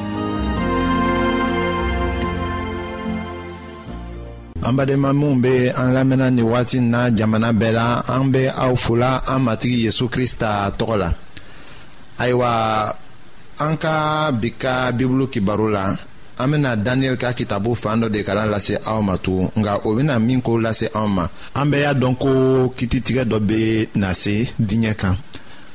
an 4.71 4.77
badenma 4.77 5.11
minw 5.13 5.35
be 5.43 5.51
an 5.81 5.89
lamɛnna 5.95 6.27
nin 6.31 6.45
wagati 6.51 6.77
n 6.81 6.87
na 6.91 7.01
jamana 7.17 7.49
bɛɛ 7.59 7.71
la 7.79 7.87
an 8.15 8.31
be 8.31 8.41
aw 8.47 8.73
fola 8.83 9.11
an 9.27 9.39
matigi 9.45 9.79
yezu 9.85 10.05
krista 10.13 10.49
tɔgɔ 10.79 10.95
la 11.01 11.09
ayiwa 12.19 12.49
an 13.59 13.75
ka 13.77 14.31
bi 14.31 14.49
ka 14.61 14.91
bibulu 14.97 15.27
kibaru 15.33 15.67
la 15.75 15.85
an 16.39 16.47
bena 16.51 16.77
daniyɛli 16.77 17.17
ka 17.19 17.31
kitabu 17.33 17.75
fan 17.75 17.99
dɔ 18.01 18.09
de 18.11 18.23
kalan 18.23 18.49
lase 18.49 18.79
aw 18.85 19.01
ma 19.01 19.17
tugun 19.17 19.51
nga 19.59 19.73
o 19.85 19.93
bena 19.95 20.17
min 20.19 20.41
ko 20.41 20.53
lase 20.57 20.87
anw 20.95 21.07
ma 21.17 21.27
an 21.53 21.67
bɛɛ 21.71 21.81
y'a 21.83 21.93
dɔn 21.93 22.15
ko 22.19 22.29
kititigɛ 22.77 23.23
dɔ 23.27 23.39
be 23.47 23.89
na 23.95 24.13
se 24.13 24.47
diɲɛ 24.59 24.93
kan 24.97 25.15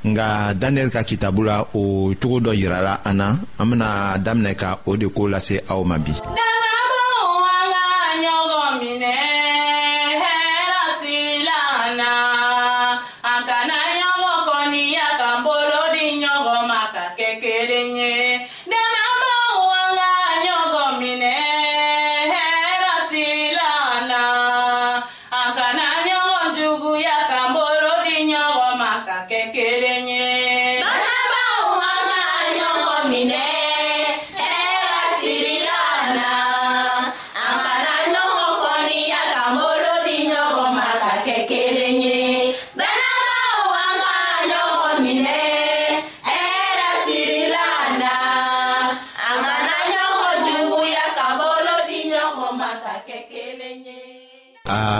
nga 0.06 0.54
daniyɛli 0.54 0.90
ka 0.90 1.02
kitabu 1.04 1.42
la 1.44 1.64
o 1.74 2.14
cogo 2.16 2.40
dɔ 2.40 2.52
yirala 2.56 3.00
an 3.04 3.14
na 3.18 3.28
an 3.58 3.66
bena 3.70 3.88
daminɛ 4.24 4.54
ka 4.56 4.78
o 4.86 4.96
de 4.96 5.06
ko 5.08 5.28
lase 5.28 5.60
aw 5.68 5.84
ma 5.84 5.98
bi 5.98 6.12
Daniel! 6.16 6.55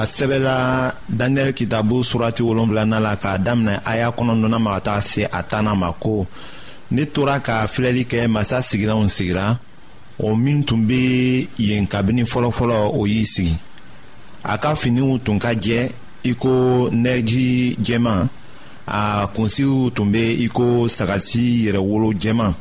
sɛbɛla 0.07 0.57
daniyɛli 1.19 1.53
kitabu 1.53 2.05
surati 2.05 2.43
wolonfilana 2.49 2.99
la 3.01 3.17
k'a 3.23 3.39
daminɛ 3.47 3.81
a 3.85 3.93
y'a 3.99 4.11
kɔnɔdɔnna 4.17 4.59
ma 4.59 4.73
ka 4.75 4.81
taa 4.87 5.01
se 5.01 5.23
a 5.27 5.43
tanna 5.43 5.75
ma 5.75 5.93
ko 5.93 6.27
ne 6.91 7.05
tora 7.07 7.41
ka 7.41 7.67
filɛli 7.67 8.05
kɛ 8.07 8.29
masa 8.29 8.59
sigilanw 8.63 9.09
sigira 9.09 9.59
o 10.19 10.35
min 10.35 10.65
tun 10.65 10.87
bɛ 10.89 11.49
yen 11.59 11.87
kabini 11.87 12.23
fɔlɔfɔlɔ 12.25 12.91
o 12.95 13.05
y'i 13.07 13.25
sigi 13.27 13.57
a 14.45 14.57
ka 14.59 14.75
finiw 14.75 15.19
tun 15.25 15.39
ka 15.39 15.49
jɛ 15.55 15.91
i 16.25 16.35
ko 16.35 16.89
nɛji 16.93 17.77
jɛman 17.83 18.29
a 18.87 19.29
kunsiw 19.35 19.91
tun 19.95 20.13
bɛ 20.13 20.25
i 20.45 20.49
ko 20.49 20.87
sagasi 20.89 21.67
yɛrɛwolo 21.67 22.13
jɛman 22.15 22.55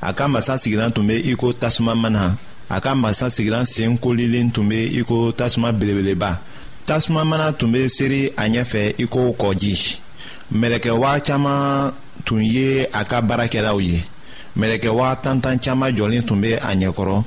a 0.00 0.12
ka 0.14 0.26
masa 0.26 0.56
sigilan 0.56 0.90
tun 0.94 1.06
bɛ 1.08 1.20
i 1.32 1.36
ko 1.36 1.52
tasuma 1.52 1.94
mana 1.94 2.36
a 2.70 2.80
ka 2.80 2.94
masa 2.94 3.26
sigilan 3.28 3.64
sen 3.66 3.98
kolilen 3.98 4.50
tun 4.52 4.64
bɛ 4.70 4.88
i 5.00 5.04
ko 5.04 5.30
tasuma 5.32 5.70
belebeleba 5.72 6.38
tasuma 6.88 7.22
mana 7.24 7.46
tun 7.58 7.70
bɛ 7.74 7.80
seri 7.96 8.20
a 8.34 8.44
ɲɛfɛ 8.54 8.80
i 9.02 9.04
ko 9.12 9.20
kɔji 9.40 9.72
mɛlɛkɛwa 10.60 11.10
caman 11.26 11.92
tun 12.26 12.40
ye 12.54 12.86
a 12.90 13.00
ka 13.10 13.20
baarakɛlaw 13.28 13.78
ye 13.88 14.00
mɛlɛkɛwa 14.58 15.08
tantan 15.22 15.58
caman 15.64 15.92
jɔlen 15.98 16.24
tun 16.26 16.40
bɛ 16.42 16.52
a 16.56 16.70
ɲɛkɔrɔ 16.80 17.24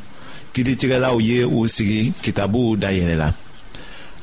kiritigɛlaw 0.53 1.15
ye 1.27 1.43
u 1.43 1.59
sigi 1.75 2.01
kitabuw 2.23 2.75
dayɛlɛla 2.83 3.29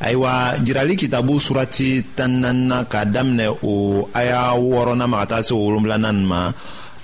ayiwa 0.00 0.32
jirali 0.66 0.94
kitabu 1.00 1.34
surati 1.46 2.02
tan 2.16 2.42
naaninan 2.42 2.84
ka 2.90 3.00
daminɛ 3.04 3.46
o 3.62 4.08
aya 4.14 4.42
wɔɔrɔnan 4.66 5.06
ma 5.08 5.18
ka 5.20 5.26
taa 5.30 5.40
se 5.42 5.54
wolonwulanan 5.54 6.18
ma 6.30 6.52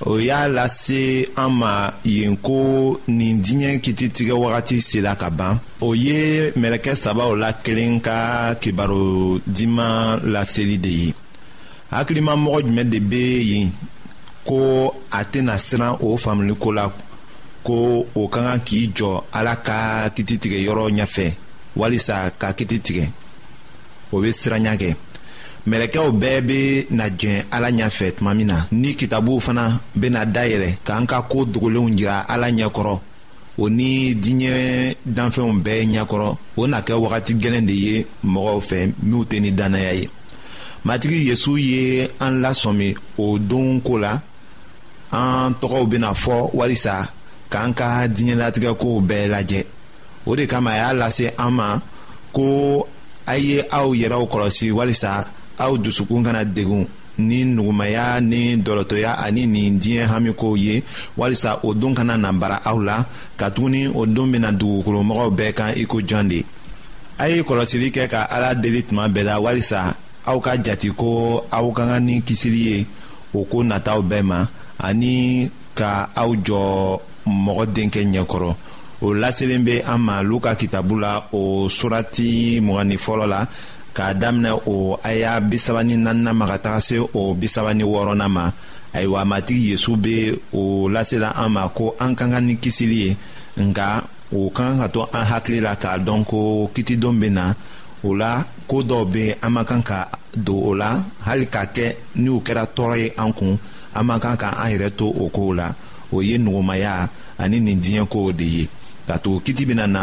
o 0.03 0.19
y'a 0.19 0.49
lase 0.49 1.29
an 1.37 1.51
ma 1.61 1.93
yen 2.05 2.37
ko 2.43 2.99
nin 3.09 3.41
diɲɛ 3.43 3.79
kititigɛ 3.83 4.35
wagati 4.35 4.81
sela 4.81 5.15
ka 5.17 5.31
ban 5.31 5.61
o 5.81 5.95
ye 5.95 6.51
mɛlɛkɛ 6.59 6.93
sabaw 6.97 7.35
la 7.39 7.53
kelen 7.63 8.01
ka 8.01 8.55
kibaro 8.61 9.39
diman 9.47 10.21
laseli 10.33 10.79
de 10.83 10.89
ye 10.91 11.15
hakilimamɔgɔ 11.91 12.59
jumɛn 12.67 12.91
de 12.91 12.99
bɛ 12.99 13.23
yen 13.51 13.73
ko 14.45 14.95
a 15.13 15.23
tɛna 15.25 15.59
siran 15.59 15.99
o 16.03 16.17
faamuliko 16.17 16.73
la 16.75 16.91
ko 17.63 18.07
o 18.15 18.29
ka 18.29 18.41
kan 18.43 18.59
k'i 18.65 18.91
jɔ 18.93 19.23
ala 19.33 19.57
ka 19.57 20.11
kititigɛ 20.17 20.59
yɔrɔ 20.67 20.91
ɲɛfɛ 20.91 21.33
walisa 21.77 22.31
ka 22.39 22.53
kiti 22.53 22.79
tigɛ 22.81 23.09
o 24.13 24.19
bɛ 24.21 24.33
siranya 24.35 24.75
kɛ 24.77 24.97
mɛlɛkɛw 25.67 26.11
bɛɛ 26.21 26.41
bɛ 26.49 26.59
na 26.91 27.05
jɛn 27.09 27.45
ala 27.51 27.69
ɲɛfɛ 27.71 28.07
tuma 28.17 28.35
min 28.35 28.49
na 28.49 28.57
ni 28.71 28.95
kitabuw 28.95 29.41
fana 29.41 29.81
bɛ 29.97 30.07
na 30.11 30.25
dayɛlɛ 30.27 30.69
k'an 30.85 31.07
ka 31.07 31.23
ko 31.23 31.45
dogolenw 31.47 31.89
jira 31.97 32.25
ala 32.33 32.49
ɲɛkɔrɔ 32.51 33.01
o 33.59 33.69
ni 33.71 34.15
diɲɛ 34.15 34.97
danfɛnw 35.09 35.51
bɛɛ 35.65 35.85
ɲɛkɔrɔ 35.93 36.37
o 36.57 36.67
na 36.67 36.81
kɛ 36.83 36.93
wagati 37.03 37.33
gɛlɛn 37.35 37.67
de 37.67 37.73
ye 37.75 38.07
mɔgɔw 38.25 38.61
fɛ 38.61 38.79
minnu 39.03 39.25
tɛ 39.25 39.41
ni 39.41 39.51
dannaya 39.53 39.93
ye 40.01 40.11
matigi 40.85 41.29
yesu 41.31 41.57
ye 41.57 42.09
an 42.21 42.43
lasɔmi 42.43 42.95
o 43.17 43.39
don 43.39 43.81
ko 43.81 43.93
la 43.99 44.21
an 45.13 45.55
tɔgɔw 45.61 45.85
bɛna 45.91 46.13
fɔ 46.15 46.51
walisa 46.53 47.09
k'an 47.51 47.73
ka 47.75 48.07
diɲɛlatigɛkow 48.07 49.01
bɛɛ 49.01 49.27
lajɛ 49.33 49.65
o 50.27 50.37
de 50.37 50.47
kama 50.47 50.71
a 50.73 50.77
y'a 50.77 50.93
lase 50.95 51.33
an 51.39 51.53
ma 51.55 51.81
ko 52.35 52.87
a 53.27 53.37
ye 53.39 53.63
aw 53.73 53.89
yɛrɛw 53.95 54.29
kɔlɔsi 54.29 54.71
walisa 54.71 55.25
aw 55.59 55.73
dusukun 55.79 56.23
kana 56.27 56.45
degun 56.45 56.87
ni 57.19 57.45
nugumaya 57.45 58.19
ni 58.21 58.57
dɔlɔtɔya 58.59 59.11
ani 59.23 59.47
nin 59.47 59.79
diɲɛ 59.79 60.11
hamikow 60.11 60.55
ye 60.57 60.83
walisa 61.17 61.61
o 61.63 61.75
don 61.75 61.95
kana 61.95 62.17
na 62.17 62.33
bara 62.33 62.61
aw 62.65 62.77
la 62.83 63.05
katuguni 63.37 63.87
o 63.87 64.05
don 64.07 64.33
bena 64.33 64.51
dugukolomɔgɔw 64.51 65.31
bɛɛ 65.31 65.53
kan 65.55 65.73
i 65.77 65.85
ko 65.87 65.99
jɔn 66.01 66.29
de 66.29 66.45
a 67.19 67.29
ye 67.29 67.43
kɔlɔsili 67.43 67.91
kɛ 67.93 68.09
ka 68.11 68.27
ala 68.31 68.55
deli 68.55 68.83
tuma 68.83 69.09
bɛɛ 69.09 69.23
la 69.25 69.39
walisa 69.41 69.97
aw 70.27 70.41
ka 70.41 70.57
jati 70.57 70.91
ko 70.97 71.45
aw 71.51 71.71
ka 71.73 71.87
kan 71.87 72.01
ni 72.05 72.21
kisili 72.23 72.59
ye 72.71 72.87
o 73.33 73.45
ko 73.45 73.59
nataw 73.63 74.03
bɛɛ 74.03 74.23
ma 74.25 74.47
ani 74.83 75.49
ka 75.75 76.11
aw 76.17 76.35
jɔ 76.35 76.99
mɔgɔ 77.27 77.67
denkɛ 77.75 78.03
ɲɛkɔrɔ 78.13 78.55
o 79.03 79.09
laselen 79.15 79.63
bɛ 79.65 79.85
an 79.87 79.99
ma 80.01 80.21
luka 80.23 80.57
kitabu 80.57 80.99
la 80.99 81.23
o 81.33 81.69
surati 81.69 82.59
mgni 82.61 82.97
fɔlɔ 82.99 83.27
la 83.29 83.47
k'a 83.97 84.11
daminɛ 84.21 84.51
o 84.67 84.99
aya 85.09 85.39
bisaba 85.41 85.81
ni 85.87 85.95
naaninan 85.97 86.35
ma 86.39 86.47
ka 86.51 86.59
taga 86.65 86.81
se 86.89 86.97
o 87.21 87.23
bisaba 87.41 87.71
ni 87.75 87.85
wɔɔrɔnan 87.93 88.29
ma 88.37 88.45
ayiwa 88.97 89.23
matigi 89.31 89.71
yezu 89.73 89.93
bɛ 90.05 90.15
o 90.53 90.89
lasela 90.95 91.29
an 91.43 91.49
ma 91.57 91.63
ko 91.77 91.85
an 92.03 92.13
ka 92.19 92.25
kan 92.33 92.43
ni 92.49 92.55
kisili 92.63 92.99
ye 93.07 93.11
nka 93.67 93.87
o 94.37 94.51
ka 94.57 94.63
kan 94.67 94.79
ka 94.83 94.87
to 94.95 95.01
an 95.19 95.25
hakili 95.31 95.59
la 95.67 95.73
k'a 95.83 95.95
dɔn 96.07 96.25
ko 96.31 96.39
kitidon 96.75 97.15
bɛ 97.23 97.29
na 97.31 97.45
o 98.07 98.11
la 98.21 98.31
ko 98.69 98.77
dɔw 98.91 99.03
bɛ 99.13 99.25
an 99.45 99.51
man 99.55 99.65
kan 99.65 99.83
ka 99.83 99.99
don 100.47 100.61
o 100.71 100.73
la 100.75 100.91
hali 101.27 101.47
k'a 101.47 101.65
kɛ 101.77 101.87
ni 102.19 102.29
o 102.35 102.39
kɛra 102.47 102.65
tɔɔrɔ 102.77 102.97
ye 103.03 103.09
an 103.17 103.33
kun 103.33 103.55
an 103.99 104.03
man 104.07 104.19
kan 104.19 104.37
ka 104.37 104.49
an 104.63 104.71
yɛrɛ 104.75 104.89
to 104.99 105.07
o 105.07 105.29
kow 105.31 105.53
la 105.55 105.69
o 106.13 106.19
ye 106.21 106.37
nugumaya 106.39 107.09
ani 107.39 107.61
nin 107.61 107.81
diɲɛ 107.83 108.05
kow 108.13 108.33
de 108.33 108.45
ye 108.45 108.65
ka 109.07 109.15
tugu 109.23 109.39
kiti 109.47 109.63
bɛna 109.65 109.87
na 109.87 110.03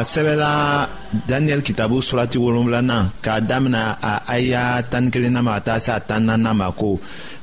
a 0.00 0.02
sɛbɛla 0.02 0.52
daniyɛli 1.28 1.62
kitabu 1.68 1.96
surati 2.08 2.38
wolonfilanan 2.40 3.04
k'a 3.24 3.40
damina 3.48 3.98
a 4.02 4.12
aya 4.34 4.82
tani 4.90 5.10
kelenna 5.12 5.42
ma 5.44 5.52
ka 5.56 5.60
taa 5.66 5.78
se 5.84 5.90
a 5.92 6.00
tan 6.08 6.22
naaninan 6.26 6.56
ma 6.60 6.66
ko 6.80 6.88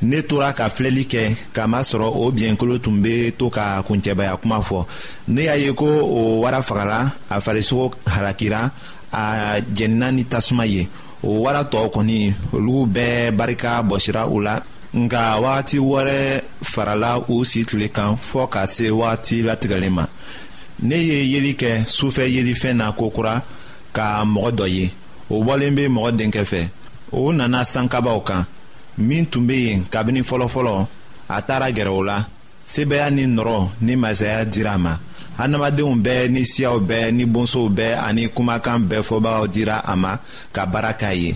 ne 0.01 0.17
tora 0.29 0.49
ka 0.59 0.65
filɛli 0.75 1.03
kɛ 1.11 1.21
kamasɔrɔ 1.55 2.07
o 2.23 2.31
biɲɛkolo 2.35 2.81
tun 2.83 2.95
be 3.03 3.13
to 3.39 3.45
ka 3.49 3.63
kuncɛbaya 3.87 4.33
kuma 4.41 4.57
fɔ 4.67 4.79
ne 5.33 5.41
y'a 5.47 5.55
ye 5.63 5.71
ko 5.81 5.85
o 6.17 6.39
wara 6.43 6.59
fagara 6.69 6.99
a 7.29 7.35
farisogo 7.45 7.85
halakira 8.13 8.61
a 9.13 9.23
jɛnina 9.75 10.07
ni 10.13 10.23
tasuma 10.31 10.65
ye 10.67 10.89
o 11.23 11.29
wara 11.43 11.61
tɔɔ 11.71 11.87
kɔni 11.95 12.17
olugu 12.55 12.83
bɛɛ 12.95 13.35
barika 13.37 13.83
bɔsira 13.87 14.21
u 14.35 14.41
la 14.41 14.55
nka 15.01 15.21
wagati 15.45 15.77
wɛrɛ 15.91 16.17
farala 16.73 17.09
u 17.29 17.45
si 17.45 17.63
tile 17.67 17.87
kan 17.95 18.17
fɔɔ 18.27 18.49
ka 18.49 18.61
se 18.65 18.85
wagati 18.99 19.35
latigɛlen 19.47 19.91
ma 19.97 20.05
ne 20.85 20.93
ye 20.97 21.27
yeli 21.31 21.53
kɛ 21.59 21.71
sufɛ 21.97 22.23
yelifɛn 22.35 22.77
na 22.77 22.87
kokura 22.97 23.35
ka 23.95 24.05
mɔgɔ 24.33 24.51
dɔ 24.57 24.65
ye 24.75 24.85
o 25.29 25.35
bɔlen 25.45 25.75
bɛ 25.77 25.83
mɔgɔ 25.95 26.11
denkɛ 26.17 26.43
fɛ 26.51 26.61
o 27.11 27.31
nana 27.33 27.59
sankabaw 27.65 28.21
kan 28.23 28.45
min 28.97 29.25
tun 29.25 29.47
bɛ 29.47 29.53
yen 29.67 29.85
kabini 29.89 30.21
fɔlɔfɔlɔ 30.23 30.87
a 31.29 31.41
taara 31.41 31.71
gɛrɛ 31.71 31.87
o 31.91 32.03
la 32.03 32.25
sebaya 32.67 33.09
ni 33.11 33.25
nɔrɔ 33.25 33.69
ni 33.81 33.95
masaya 33.95 34.45
dira 34.45 34.73
a 34.73 34.77
ma 34.77 34.97
adamadenw 35.39 35.95
bɛɛ 36.03 36.29
ni 36.29 36.41
siyaw 36.45 36.79
bɛɛ 36.79 37.11
ni 37.13 37.25
bonsow 37.25 37.69
bɛɛ 37.69 37.97
ani 38.05 38.27
kumakan 38.29 38.87
bɛɛ 38.87 39.01
fɔbagaw 39.01 39.47
dira 39.51 39.81
a 39.83 39.95
ma 39.95 40.17
ka 40.53 40.65
baara 40.67 40.93
k'a 40.93 41.11
ye 41.15 41.35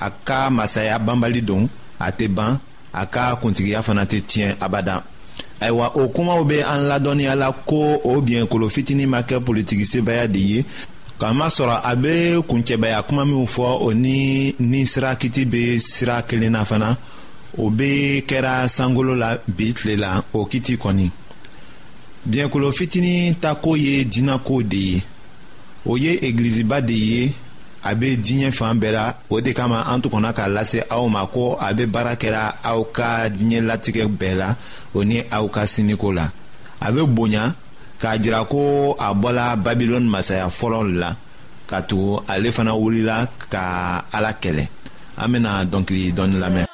a 0.00 0.10
ka 0.24 0.48
masaya 0.50 0.96
banbali 0.98 1.42
don 1.44 1.68
a 1.98 2.10
tɛ 2.12 2.28
ban 2.34 2.60
a 2.94 3.06
ka 3.06 3.34
kuntigiya 3.34 3.82
fana 3.82 4.04
tɛ 4.06 4.22
tiɲɛ 4.22 4.56
abada 4.60 5.02
ayiwa 5.60 5.88
o 5.94 6.08
kumaw 6.14 6.42
bɛ 6.48 6.56
an 6.64 6.82
ladɔnniya 6.88 7.34
la 7.36 7.52
ko 7.52 8.00
o 8.04 8.20
biɲɛkolo 8.20 8.66
fitinin 8.74 9.08
ma 9.10 9.20
kɛ 9.28 9.36
politiki 9.46 9.84
sebaya 9.92 10.26
de 10.28 10.38
ye 10.50 10.64
kamasɔrɔ 11.20 11.76
a 11.84 11.92
bɛ 11.96 12.14
kuncɛbaya 12.48 12.98
kuma 13.06 13.24
minw 13.26 13.44
fɔ 13.44 13.76
o 13.86 13.90
ni 13.92 14.54
ni 14.58 14.86
sira 14.86 15.16
kiti 15.16 15.44
bɛ 15.46 15.78
sira 15.80 16.22
kelen 16.28 16.52
na 16.52 16.64
fana 16.64 16.96
o 17.58 17.68
bɛ 17.70 18.24
kɛra 18.26 18.68
sankolo 18.68 19.14
la 19.16 19.36
bi 19.56 19.72
tile 19.74 19.96
la 20.00 20.22
o 20.32 20.46
kiti 20.46 20.76
kɔni 20.76 21.10
biɲɛkolo 22.30 22.72
fitinin 22.74 23.34
ta 23.38 23.54
ko 23.54 23.74
ye 23.76 24.04
diinɛko 24.04 24.62
de 24.68 24.76
ye 24.76 25.02
o 25.84 25.96
ye 25.98 26.18
egiliziba 26.24 26.80
de 26.86 26.94
ye 26.94 27.34
a 27.82 27.94
bɛ 27.94 28.16
diɲɛ 28.16 28.52
fan 28.52 28.78
bɛɛ 28.80 28.92
la 28.92 29.14
o 29.30 29.40
de 29.40 29.52
kama 29.52 29.84
an 29.88 30.00
tun 30.02 30.10
kɔnɔ 30.12 30.32
k'a 30.32 30.48
lase 30.52 30.80
aw 30.90 31.06
ma 31.08 31.26
ko 31.26 31.56
a 31.60 31.72
bɛ 31.72 31.84
baara 31.90 32.14
kɛra 32.16 32.52
aw 32.62 32.84
ka 32.92 33.28
diɲɛ 33.28 33.58
latigɛ 33.68 34.02
bɛɛ 34.18 34.34
la 34.36 34.56
o 34.94 35.02
ni 35.04 35.22
aw 35.32 35.46
ka 35.48 35.62
siniko 35.66 36.12
la 36.14 36.28
a 36.80 36.92
bɛ 36.92 37.02
bonya 37.14 37.54
k'a 38.00 38.18
jira 38.20 38.44
ko 38.48 38.92
a 39.00 39.14
bɔla 39.14 39.56
babilɔni 39.56 40.08
masaya 40.10 40.46
fɔlɔ 40.52 40.80
la 41.00 41.16
ka 41.66 41.80
tugu 41.82 42.20
ale 42.28 42.52
fana 42.52 42.72
wulila 42.76 43.26
ka 43.48 44.04
ala 44.12 44.32
kɛlɛ 44.36 44.64
an 45.16 45.28
bɛna 45.32 45.64
dɔnkili 45.64 46.12
dɔɔni 46.12 46.36
lamɛn. 46.40 46.69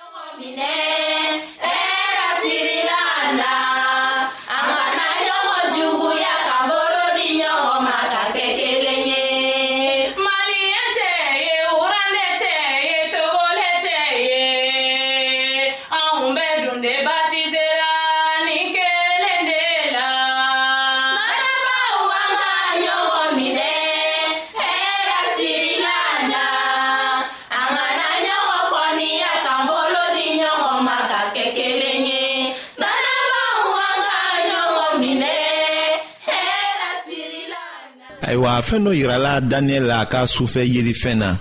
a 38.57 38.63
fɛɛn 38.67 38.85
dɔ 38.87 38.91
yirala 39.01 39.33
daniyɛli 39.51 39.87
la 39.89 39.97
a 40.01 40.07
ka 40.07 40.21
sufɛ 40.27 40.63
yelifɛn 40.75 41.19
na 41.19 41.37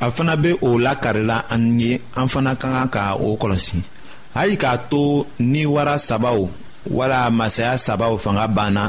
a 0.00 0.10
fana 0.10 0.36
be 0.40 0.50
o 0.62 0.68
lakarila 0.78 1.44
an 1.50 1.78
ye 1.80 1.94
an 2.16 2.26
fana 2.32 2.56
ka 2.58 2.68
kan 2.74 2.88
ka 2.94 3.02
o 3.16 3.36
kɔlɔsi 3.40 3.78
hali 4.36 4.56
k'a 4.56 4.78
to 4.90 5.26
ni 5.38 5.66
wara 5.66 5.98
sabaw 5.98 6.40
wala 6.98 7.30
masaya 7.30 7.76
sabaw 7.76 8.16
fanga 8.24 8.46
banna 8.48 8.84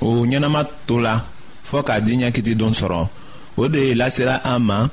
o 0.00 0.24
ɲɛnama 0.24 0.60
to 0.86 0.98
la 1.00 1.14
fɔɔ 1.70 1.82
k'a 1.86 2.00
di 2.04 2.16
ɲɛkiti 2.20 2.54
don 2.56 2.72
sɔrɔ 2.72 3.08
o 3.58 3.68
de 3.68 3.94
lasela 3.94 4.40
an 4.42 4.60
ma 4.62 4.88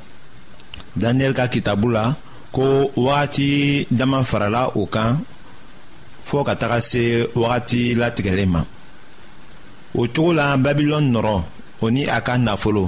daniyɛli 1.02 1.34
ka 1.34 1.47
kitabu 1.47 1.88
la 1.93 2.06
ko 2.52 2.91
wagati 3.06 3.88
dama 3.89 4.21
farala 4.30 4.62
o 4.76 4.86
kan 4.86 5.12
fɔɔ 6.28 6.43
ka 6.47 6.56
taga 6.62 6.82
se 6.82 7.04
wagati 7.36 7.95
latigɛlen 8.02 8.47
ma 8.56 8.62
o 9.95 10.02
cogo 10.13 10.34
la 10.36 10.58
babilɔni 10.58 11.12
nɔrɔ 11.15 11.38
o 11.82 11.89
ni 11.89 12.06
a 12.06 12.22
ka 12.26 12.34
nafolo 12.46 12.84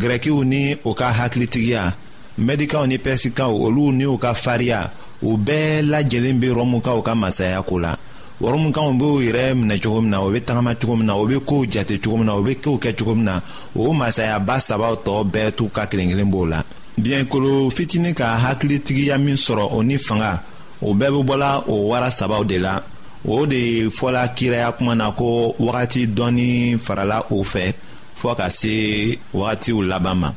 gɛrɛkiw 0.00 0.38
ni 0.50 0.62
u 0.88 0.94
ka 1.00 1.08
hakilitigiya 1.18 1.84
mɛdikaw 2.44 2.84
ni 2.88 2.96
pɛrisikaw 3.04 3.52
olu 3.66 3.84
ni 3.98 4.04
u 4.04 4.16
ka 4.24 4.32
fariya 4.44 4.80
u 5.28 5.36
bɛɛ 5.46 5.64
lajɛlen 5.92 6.36
bɛ 6.42 6.48
rɔmukaw 6.58 6.98
ka 7.06 7.12
masaya 7.22 7.62
ko 7.68 7.74
la 7.84 7.92
rɔmukaw 8.52 8.88
b'u 8.98 9.10
yɛrɛ 9.26 9.44
minɛ 9.60 9.76
cogo 9.82 10.00
min 10.02 10.10
na 10.10 10.20
u 10.20 10.28
bɛ 10.34 10.40
tagama 10.48 10.72
cogo 10.80 10.96
min 10.96 11.06
na 11.06 11.14
u 11.16 11.24
bɛ 11.30 11.38
kow 11.48 11.60
jate 11.72 11.96
cogo 12.02 12.16
min 12.18 12.26
na 12.26 12.34
u 12.36 12.42
bɛ 12.46 12.54
kow 12.62 12.76
kɛ 12.82 12.92
cogo 12.98 13.14
min 13.14 13.24
na 13.24 13.40
o 13.74 13.92
masayaba 14.00 14.60
saba 14.60 14.86
tɔ 15.04 15.14
bɛɛ 15.32 15.52
t'u 15.56 15.70
ka 15.74 15.86
kelen 15.86 16.08
kelen 16.10 16.30
b'o 16.32 16.46
la 16.50 16.60
biɲɛkolo 17.00 17.70
fitinin 17.72 18.14
ka 18.14 18.28
hakilitigiya 18.36 19.16
min 19.18 19.34
sɔrɔ 19.36 19.68
o 19.72 19.82
ni 19.82 19.96
fanga 19.96 20.32
o 20.82 20.92
bɛɛ 20.94 21.08
bɛ 21.16 21.24
bɔla 21.28 21.64
o 21.68 21.88
wara 21.90 22.10
sabaw 22.10 22.44
de 22.46 22.58
la 22.58 22.80
o 23.24 23.46
de 23.46 23.86
fɔla 23.88 24.28
kiraya 24.36 24.72
kuma 24.76 24.94
na 24.94 25.10
ko 25.12 25.54
wagati 25.58 26.06
dɔɔni 26.06 26.78
farala 26.80 27.24
o 27.30 27.42
fɛ. 27.42 27.72
fɔɔ 28.20 28.34
ka 28.36 28.48
se 28.50 29.18
wagatiw 29.32 29.80
laban 29.88 30.14
ma 30.18 30.30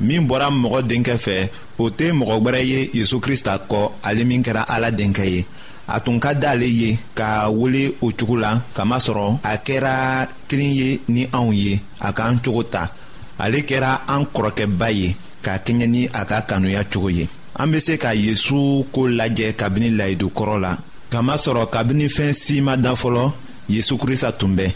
min 0.00 0.26
bɔra 0.28 0.48
mɔgɔ 0.50 0.80
denkɛ 0.88 1.14
fɛ 1.24 1.48
o 1.78 1.84
tɛ 1.90 2.12
mɔgɔ 2.12 2.34
gwɛrɛ 2.42 2.60
ye 2.70 2.90
yezu 2.94 3.20
krista 3.20 3.58
kɔ 3.70 3.92
ale 4.02 4.24
min 4.24 4.42
kɛra 4.42 4.64
ala 4.68 4.90
denkɛ 4.90 5.24
ye 5.26 5.44
a 5.88 5.98
tun 6.00 6.18
ka 6.20 6.34
d'ale 6.34 6.62
ye 6.68 6.98
ka 7.16 7.48
wele 7.50 7.94
o 8.00 8.10
cogo 8.12 8.36
la 8.38 8.62
kamasɔrɔ 8.74 9.38
a 9.42 9.56
kɛra 9.58 10.28
kelen 10.48 10.74
ye 10.80 11.00
ni 11.08 11.26
anw 11.32 11.52
ye 11.52 11.80
a 12.00 12.12
k'an 12.12 12.38
cogo 12.44 12.62
ta 12.70 12.90
ale 13.38 13.62
kɛra 13.70 14.02
an 14.08 14.24
kɔrɔkɛba 14.34 14.92
ye 14.94 15.16
ka 15.42 15.58
kɛɲɛ 15.58 15.86
ni 15.88 16.06
a 16.12 16.24
ka 16.24 16.42
kanuya 16.42 16.84
cogo 16.84 17.08
ye 17.08 17.28
an 17.56 17.66
be 17.72 17.80
se 17.80 17.96
ka 17.96 18.08
yezu 18.14 18.84
ko 18.92 19.00
lajɛ 19.08 19.54
kabini 19.56 19.90
layidukɔrɔ 19.96 20.60
la 20.60 20.76
kamasɔrɔ 21.10 21.70
kabini 21.72 22.06
fɛn 22.08 22.32
si 22.34 22.60
ma 22.60 22.76
dan 22.76 22.94
fɔlɔ 22.94 23.32
yezu 23.68 23.96
krista 23.98 24.30
tun 24.38 24.54
bɛ 24.56 24.68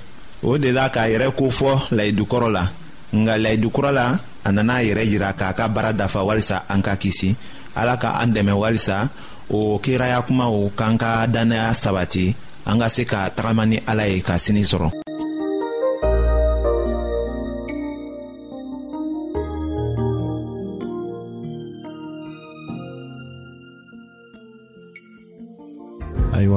o 0.45 0.59
de 0.59 0.71
la 0.73 0.89
k'a 0.93 1.09
yɛrɛ 1.09 1.33
kofɔ 1.39 1.89
layidukɔrɔ 1.91 2.49
la 2.53 2.65
nga 3.17 3.35
layidukɔrɔ 3.39 3.91
la 3.93 4.19
a 4.45 4.53
nana 4.53 4.75
a 4.75 4.83
yɛrɛ 4.85 5.03
yira 5.11 5.33
k'a 5.33 5.55
ka 5.57 5.69
baara 5.69 5.93
dafa 5.93 6.21
walisa 6.23 6.63
an 6.69 6.83
ka 6.83 6.95
kisi 6.97 7.35
ala 7.75 7.97
ka 7.97 8.21
an 8.21 8.33
dɛmɛ 8.35 8.53
walisa 8.53 9.09
o 9.49 9.79
kiraya 9.79 10.21
kumaw 10.27 10.69
k'an 10.77 10.99
ka 10.99 11.27
dannaya 11.27 11.73
sabati 11.73 12.35
an 12.67 12.79
ka 12.79 12.89
se 12.89 13.05
ka 13.07 13.31
tagama 13.31 13.65
ni 13.67 13.81
ala 13.89 14.05
ye 14.07 14.21
ka 14.21 14.37
sini 14.37 14.61
sɔrɔ 14.63 15.04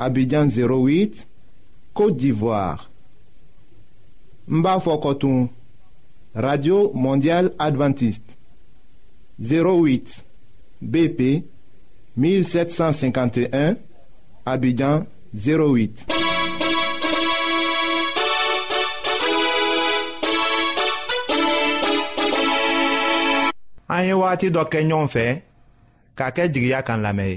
Abidjan 0.00 0.48
08, 0.48 1.28
Côte 1.92 2.16
d'Ivoire. 2.16 2.90
Mba 4.48 4.80
Fokotoun, 4.80 5.48
Radio 6.34 6.90
Mondiale 6.94 7.50
Adventiste. 7.58 8.38
08, 9.38 10.24
BP 10.80 11.44
1751, 12.16 13.76
Abidjan 14.46 15.04
08. 15.34 16.06
an 23.92 24.02
ye 24.06 24.12
wagati 24.18 24.48
dɔ 24.54 24.62
kɛ 24.72 24.80
ɲɔgɔn 24.88 25.10
fɛ 25.14 25.24
k'a 26.16 26.28
kɛ 26.36 26.42
jigiya 26.52 26.80
kan 26.86 27.00
lamɛn 27.04 27.28
ye 27.32 27.36